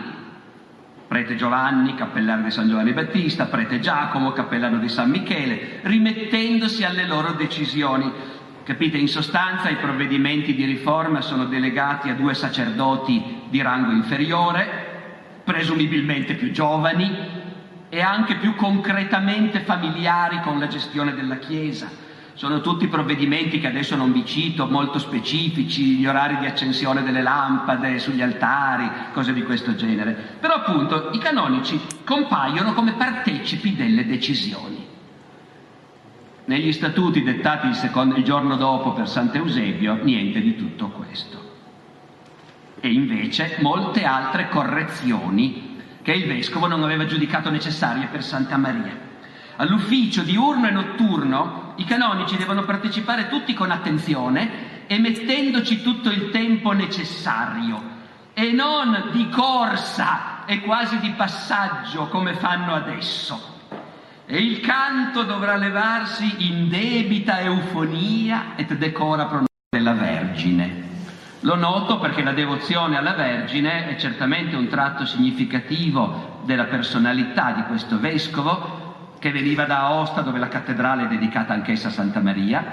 [1.08, 7.08] prete Giovanni, cappellano di San Giovanni Battista, prete Giacomo, cappellano di San Michele, rimettendosi alle
[7.08, 8.12] loro decisioni.
[8.64, 15.42] Capite, in sostanza i provvedimenti di riforma sono delegati a due sacerdoti di rango inferiore,
[15.44, 17.42] presumibilmente più giovani,
[17.96, 21.90] e anche più concretamente familiari con la gestione della Chiesa.
[22.34, 27.22] Sono tutti provvedimenti che adesso non vi cito, molto specifici, gli orari di accensione delle
[27.22, 30.12] lampade sugli altari, cose di questo genere.
[30.42, 34.86] Però appunto i canonici compaiono come partecipi delle decisioni.
[36.44, 41.44] Negli statuti dettati il, secondo, il giorno dopo per Sant'Eusebio, niente di tutto questo.
[42.82, 45.75] E invece molte altre correzioni
[46.06, 48.96] che il vescovo non aveva giudicato necessarie per Santa Maria.
[49.56, 56.30] All'ufficio diurno e notturno i canonici devono partecipare tutti con attenzione e mettendoci tutto il
[56.30, 57.82] tempo necessario
[58.36, 63.54] e non di corsa e quasi di passaggio come fanno adesso.
[64.28, 70.85] E il canto dovrà levarsi in debita eufonia et decora pronome della Vergine.
[71.46, 77.62] Lo noto perché la devozione alla Vergine è certamente un tratto significativo della personalità di
[77.66, 82.66] questo vescovo che veniva da Aosta dove la cattedrale è dedicata anch'essa a Santa Maria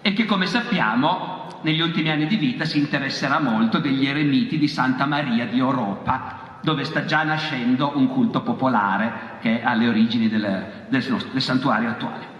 [0.00, 4.66] e che come sappiamo negli ultimi anni di vita si interesserà molto degli eremiti di
[4.66, 10.30] Santa Maria di Europa dove sta già nascendo un culto popolare che è alle origini
[10.30, 12.35] del, del, del santuario attuale.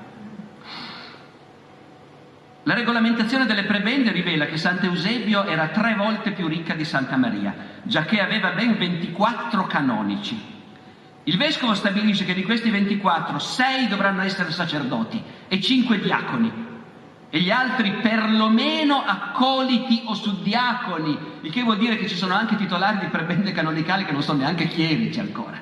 [2.67, 7.55] La regolamentazione delle prebende rivela che Sant'Eusebio era tre volte più ricca di Santa Maria,
[7.85, 10.37] giacché aveva ben 24 canonici.
[11.23, 16.53] Il vescovo stabilisce che di questi 24, 6 dovranno essere sacerdoti e 5 diaconi,
[17.31, 22.57] e gli altri perlomeno accoliti o suddiaconi, il che vuol dire che ci sono anche
[22.57, 25.61] titolari di prebende canonicali che non sono neanche chierici ancora.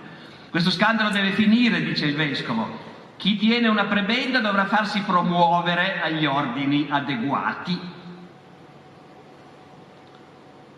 [0.49, 6.27] Questo scandalo deve finire, dice il vescovo, chi tiene una prebenda dovrà farsi promuovere agli
[6.27, 7.81] ordini adeguati.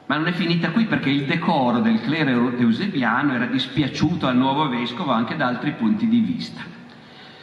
[0.06, 4.68] Ma non è finita qui perché il decoro del clero eusebiano era dispiaciuto al nuovo
[4.68, 6.62] vescovo anche da altri punti di vista.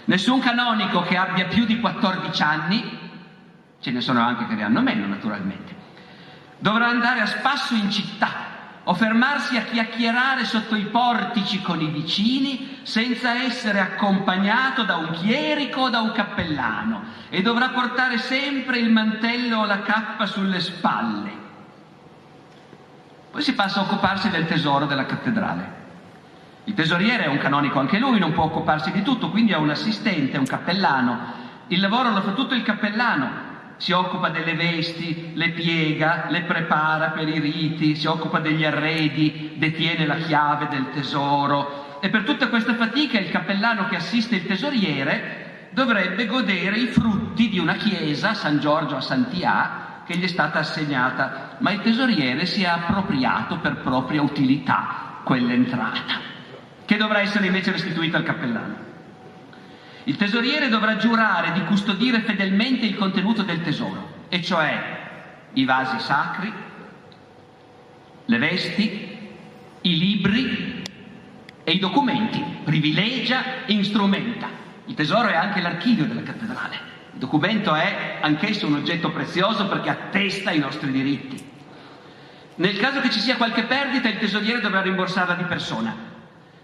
[0.06, 3.00] Nessun canonico che abbia più di 14 anni,
[3.80, 5.76] ce ne sono anche che ne hanno meno naturalmente,
[6.60, 8.43] dovrà andare a spasso in città
[8.86, 15.12] o fermarsi a chiacchierare sotto i portici con i vicini senza essere accompagnato da un
[15.12, 20.60] chierico o da un cappellano e dovrà portare sempre il mantello o la cappa sulle
[20.60, 21.42] spalle.
[23.32, 25.82] Poi si passa a occuparsi del tesoro della cattedrale.
[26.66, 29.70] Il tesoriere è un canonico anche lui, non può occuparsi di tutto, quindi ha un
[29.70, 31.42] assistente, un cappellano.
[31.68, 33.43] Il lavoro lo fa tutto il cappellano,
[33.78, 39.54] si occupa delle vesti, le piega, le prepara per i riti, si occupa degli arredi,
[39.56, 44.46] detiene la chiave del tesoro e per tutta questa fatica il cappellano che assiste il
[44.46, 50.28] tesoriere dovrebbe godere i frutti di una chiesa, San Giorgio a Santià, che gli è
[50.28, 56.20] stata assegnata, ma il tesoriere si è appropriato per propria utilità quell'entrata,
[56.84, 58.93] che dovrà essere invece restituita al cappellano.
[60.06, 65.02] Il tesoriere dovrà giurare di custodire fedelmente il contenuto del tesoro, e cioè
[65.54, 66.52] i vasi sacri,
[68.26, 69.18] le vesti,
[69.82, 70.84] i libri
[71.64, 74.50] e i documenti, privilegia e instrumenta.
[74.86, 76.92] Il tesoro è anche l'archivio della cattedrale.
[77.14, 81.52] Il documento è anch'esso un oggetto prezioso perché attesta i nostri diritti.
[82.56, 85.96] Nel caso che ci sia qualche perdita, il tesoriere dovrà rimborsarla di persona.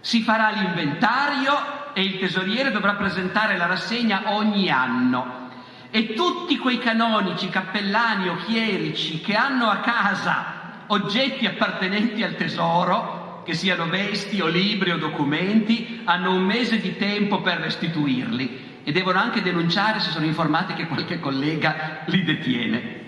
[0.00, 5.48] Si farà l'inventario e il tesoriere dovrà presentare la rassegna ogni anno.
[5.90, 13.42] E tutti quei canonici, cappellani o chierici che hanno a casa oggetti appartenenti al tesoro,
[13.44, 18.92] che siano vesti o libri o documenti, hanno un mese di tempo per restituirli e
[18.92, 22.98] devono anche denunciare se sono informati che qualche collega li detiene.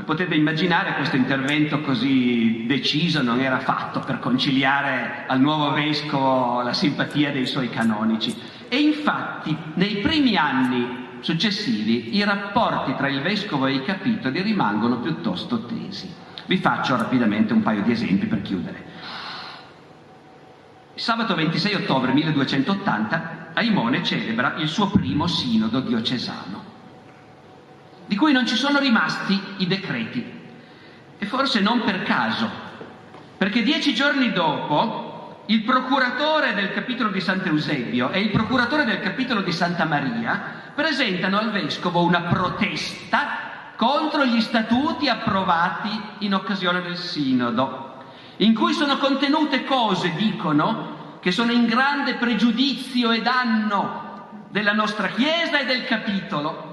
[0.00, 6.62] Come potete immaginare questo intervento così deciso non era fatto per conciliare al nuovo vescovo
[6.62, 8.34] la simpatia dei suoi canonici
[8.70, 15.00] e infatti nei primi anni successivi i rapporti tra il vescovo e i capitoli rimangono
[15.00, 16.10] piuttosto tesi.
[16.46, 18.84] Vi faccio rapidamente un paio di esempi per chiudere.
[20.94, 26.69] Sabato 26 ottobre 1280 Aimone celebra il suo primo sinodo diocesano,
[28.10, 30.20] di cui non ci sono rimasti i decreti,
[31.16, 32.50] e forse non per caso,
[33.38, 39.42] perché dieci giorni dopo il procuratore del capitolo di Sant'Eusebio e il procuratore del capitolo
[39.42, 40.42] di Santa Maria
[40.74, 48.02] presentano al vescovo una protesta contro gli statuti approvati in occasione del sinodo
[48.38, 55.06] in cui sono contenute cose, dicono, che sono in grande pregiudizio e danno della nostra
[55.06, 56.69] Chiesa e del capitolo.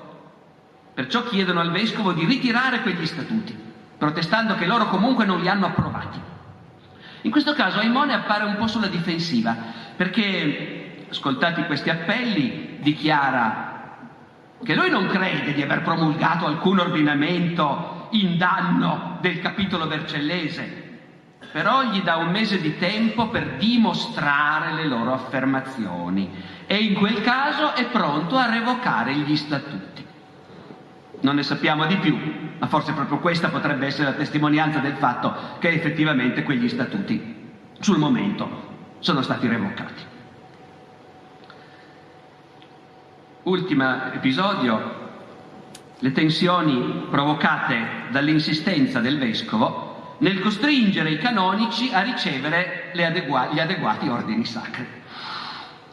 [0.97, 3.55] Perciò chiedono al Vescovo di ritirare quegli statuti,
[3.99, 6.19] protestando che loro comunque non li hanno approvati.
[7.21, 9.55] In questo caso Aimone appare un po' sulla difensiva,
[9.95, 13.99] perché, ascoltati questi appelli, dichiara
[14.63, 20.97] che lui non crede di aver promulgato alcun ordinamento in danno del capitolo vercellese,
[21.51, 26.27] però gli dà un mese di tempo per dimostrare le loro affermazioni
[26.65, 29.96] e in quel caso è pronto a revocare gli statuti.
[31.19, 32.15] Non ne sappiamo di più,
[32.59, 37.35] ma forse proprio questa potrebbe essere la testimonianza del fatto che effettivamente quegli statuti
[37.79, 38.65] sul momento
[38.99, 40.03] sono stati revocati.
[43.43, 45.05] Ultimo episodio,
[45.99, 54.07] le tensioni provocate dall'insistenza del vescovo nel costringere i canonici a ricevere adegua- gli adeguati
[54.07, 54.85] ordini sacri.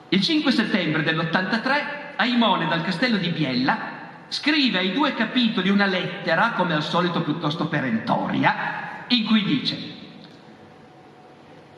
[0.09, 3.94] Il 5 settembre dell'83 Aimone dal castello di Biella
[4.29, 9.93] scrive ai due capitoli una lettera, come al solito piuttosto perentoria, in cui dice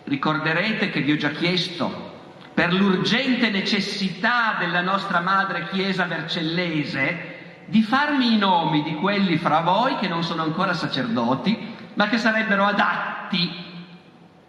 [0.07, 2.15] ricorderete che vi ho già chiesto
[2.55, 7.35] per l'urgente necessità della nostra madre Chiesa vercellese
[7.67, 12.19] di farmi i nomi di quelli fra voi che non sono ancora sacerdoti ma che
[12.19, 13.65] sarebbero adatti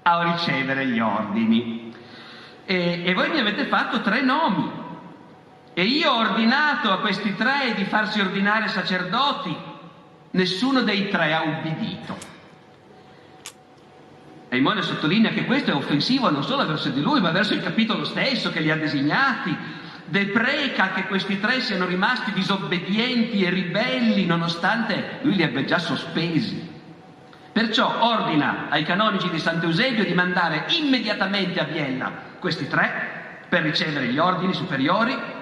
[0.04, 1.94] a ricevere gli ordini.
[2.66, 4.77] E, e voi mi avete fatto tre nomi
[5.78, 9.56] e io ho ordinato a questi tre di farsi ordinare sacerdoti,
[10.32, 12.18] nessuno dei tre ha ubbidito.
[14.50, 18.06] Aimone sottolinea che questo è offensivo non solo verso di lui, ma verso il capitolo
[18.06, 19.56] stesso che li ha designati.
[20.06, 26.74] Depreca che questi tre siano rimasti disobbedienti e ribelli nonostante lui li abbia già sospesi.
[27.52, 34.08] Perciò ordina ai canonici di Sant'Eusebio di mandare immediatamente a Biella questi tre per ricevere
[34.08, 35.37] gli ordini superiori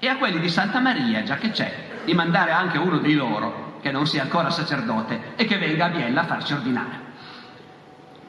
[0.00, 1.72] e a quelli di Santa Maria, già che c'è,
[2.04, 5.88] di mandare anche uno di loro che non sia ancora sacerdote e che venga a
[5.90, 7.08] Biella a farsi ordinare.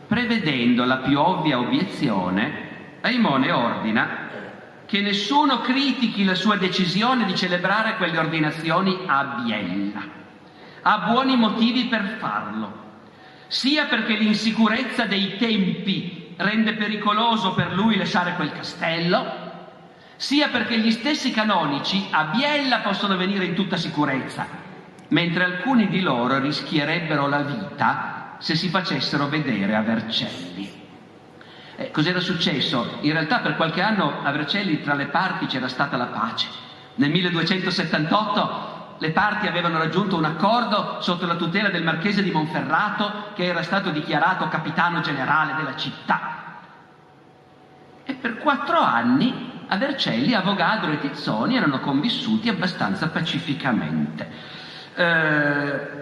[0.08, 2.70] Prevedendo la più ovvia obiezione,
[3.02, 4.30] Aimone ordina
[4.86, 10.02] che nessuno critichi la sua decisione di celebrare quelle ordinazioni a Biella.
[10.84, 12.82] Ha buoni motivi per farlo
[13.52, 19.41] sia perché l'insicurezza dei tempi rende pericoloso per lui lasciare quel castello,
[20.22, 24.46] sia perché gli stessi canonici a Biella possono venire in tutta sicurezza,
[25.08, 30.72] mentre alcuni di loro rischierebbero la vita se si facessero vedere a Vercelli.
[31.76, 33.00] Eh, cos'era successo?
[33.02, 36.48] In realtà per qualche anno a Vercelli tra le parti c'era stata la pace.
[36.96, 43.32] Nel 1278 le parti avevano raggiunto un accordo sotto la tutela del marchese di Monferrato
[43.34, 46.60] che era stato dichiarato capitano generale della città.
[48.04, 54.30] E per quattro anni a Vercelli Avogadro e Tizzoni erano convissuti abbastanza pacificamente.
[54.96, 56.00] Eh,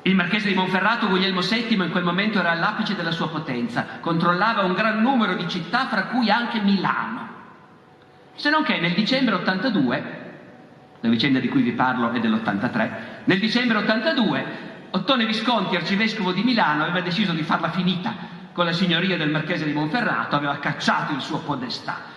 [0.00, 4.62] il marchese di Monferrato, Guglielmo VII, in quel momento era all'apice della sua potenza, controllava
[4.62, 7.28] un gran numero di città, fra cui anche Milano.
[8.34, 10.24] Se non che nel dicembre 82
[11.00, 12.90] la vicenda di cui vi parlo è dell'83,
[13.24, 14.46] nel dicembre 82
[14.92, 18.14] Ottone Visconti, arcivescovo di Milano, aveva deciso di farla finita
[18.52, 22.15] con la signoria del marchese di Monferrato, aveva cacciato il suo podestà.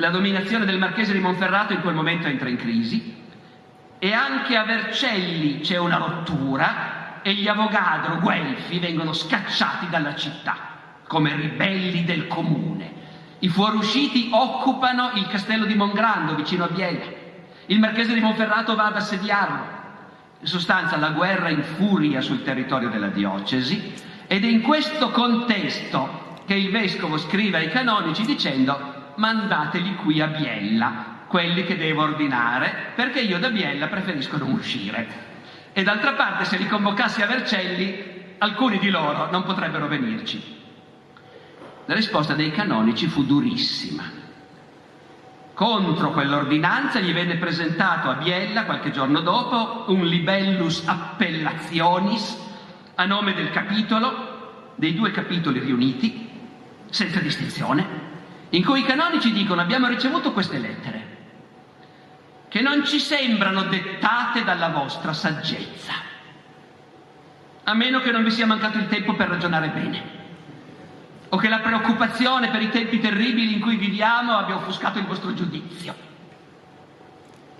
[0.00, 3.16] La dominazione del marchese di Monferrato in quel momento entra in crisi
[3.98, 10.56] e anche a Vercelli c'è una rottura e gli Avogadro, Guelfi, vengono scacciati dalla città
[11.06, 12.90] come ribelli del comune.
[13.40, 17.18] I fuorusciti occupano il castello di Mongrando vicino a Biella
[17.66, 19.78] il marchese di Monferrato va ad assediarlo.
[20.40, 23.92] In sostanza la guerra infuria sul territorio della diocesi
[24.26, 30.26] ed è in questo contesto che il vescovo scrive ai canonici dicendo mandateli qui a
[30.26, 35.28] Biella, quelli che devo ordinare, perché io da Biella preferisco non uscire.
[35.72, 40.58] E d'altra parte se li convocassi a Vercelli, alcuni di loro non potrebbero venirci.
[41.84, 44.18] La risposta dei canonici fu durissima.
[45.52, 52.38] Contro quell'ordinanza gli venne presentato a Biella qualche giorno dopo un libellus appellationis
[52.94, 56.28] a nome del capitolo, dei due capitoli riuniti,
[56.88, 58.10] senza distinzione,
[58.50, 61.18] in cui i canonici dicono abbiamo ricevuto queste lettere
[62.48, 65.92] che non ci sembrano dettate dalla vostra saggezza,
[67.62, 70.18] a meno che non vi sia mancato il tempo per ragionare bene
[71.28, 75.32] o che la preoccupazione per i tempi terribili in cui viviamo abbia offuscato il vostro
[75.32, 76.08] giudizio.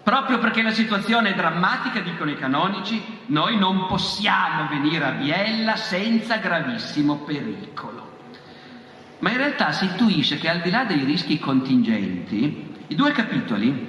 [0.03, 5.77] Proprio perché la situazione è drammatica, dicono i canonici, noi non possiamo venire a Biella
[5.77, 8.10] senza gravissimo pericolo.
[9.21, 13.89] Ma in realtà si intuisce che al di là dei rischi contingenti, i due capitoli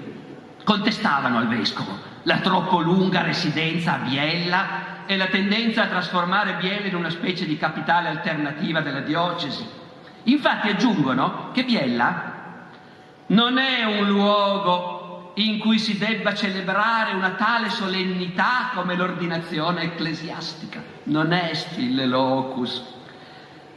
[0.64, 6.88] contestavano al vescovo la troppo lunga residenza a Biella e la tendenza a trasformare Biella
[6.88, 9.66] in una specie di capitale alternativa della diocesi.
[10.24, 12.30] Infatti aggiungono che Biella
[13.28, 20.84] non è un luogo in cui si debba celebrare una tale solennità come l'ordinazione ecclesiastica.
[21.04, 22.84] Non est ille locus.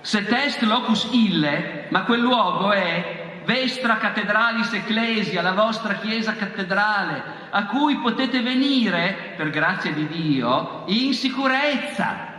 [0.05, 7.23] Set est locus ille, ma quel luogo è Vestra Cathedralis Ecclesia, la vostra chiesa cattedrale,
[7.49, 12.33] a cui potete venire, per grazia di Dio, in sicurezza.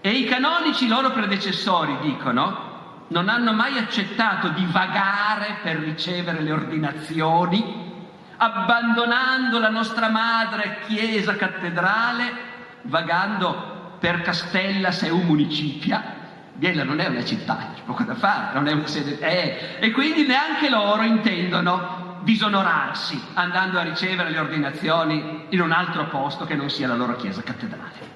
[0.00, 6.52] E i canonici loro predecessori dicono, non hanno mai accettato di vagare per ricevere le
[6.52, 8.06] ordinazioni,
[8.38, 12.32] abbandonando la nostra madre chiesa cattedrale,
[12.80, 16.15] vagando per Castella se un municipia,
[16.56, 19.18] Biella non è una città, c'è poco da fare, non è una sede.
[19.18, 26.06] Eh, e quindi neanche loro intendono disonorarsi andando a ricevere le ordinazioni in un altro
[26.06, 28.14] posto che non sia la loro chiesa cattedrale.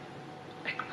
[0.63, 0.85] Ecco.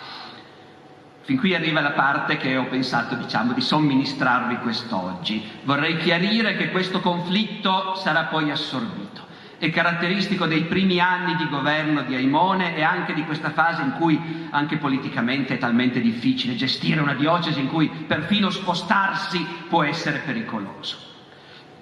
[1.21, 5.49] Fin qui arriva la parte che ho pensato, diciamo, di somministrarvi quest'oggi.
[5.63, 9.26] Vorrei chiarire che questo conflitto sarà poi assorbito
[9.57, 13.91] è caratteristico dei primi anni di governo di Aimone e anche di questa fase in
[13.91, 14.19] cui
[14.51, 21.05] anche politicamente è talmente difficile gestire una diocesi in cui perfino spostarsi può essere pericoloso.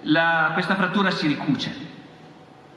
[0.01, 1.93] La, questa frattura si ricuce.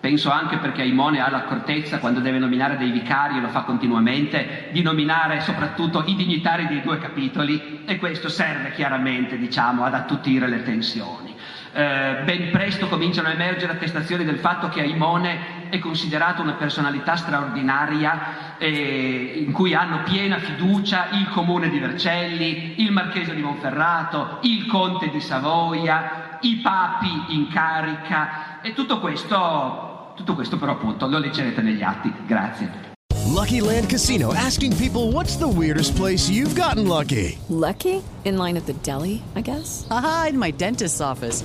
[0.01, 4.81] Penso anche perché Aimone ha l'accortezza, quando deve nominare dei vicari, lo fa continuamente, di
[4.81, 10.63] nominare soprattutto i dignitari dei due capitoli e questo serve chiaramente, diciamo, ad attutire le
[10.63, 11.35] tensioni.
[11.73, 17.17] Eh, ben presto cominciano a emergere attestazioni del fatto che Aimone è considerato una personalità
[17.17, 24.39] straordinaria eh, in cui hanno piena fiducia il comune di Vercelli, il marchese di Monferrato,
[24.43, 29.88] il conte di Savoia, i papi in carica e tutto questo,
[30.19, 32.13] tutto questo però appunto lo leggerete negli atti.
[32.27, 32.87] Grazie.
[33.27, 37.39] Lucky Land Casino asking people what's the weirdest place you've gotten lucky?
[37.49, 38.03] Lucky?
[38.25, 39.87] In line at the deli, I guess?
[39.91, 41.45] Aha, in my dentist's office.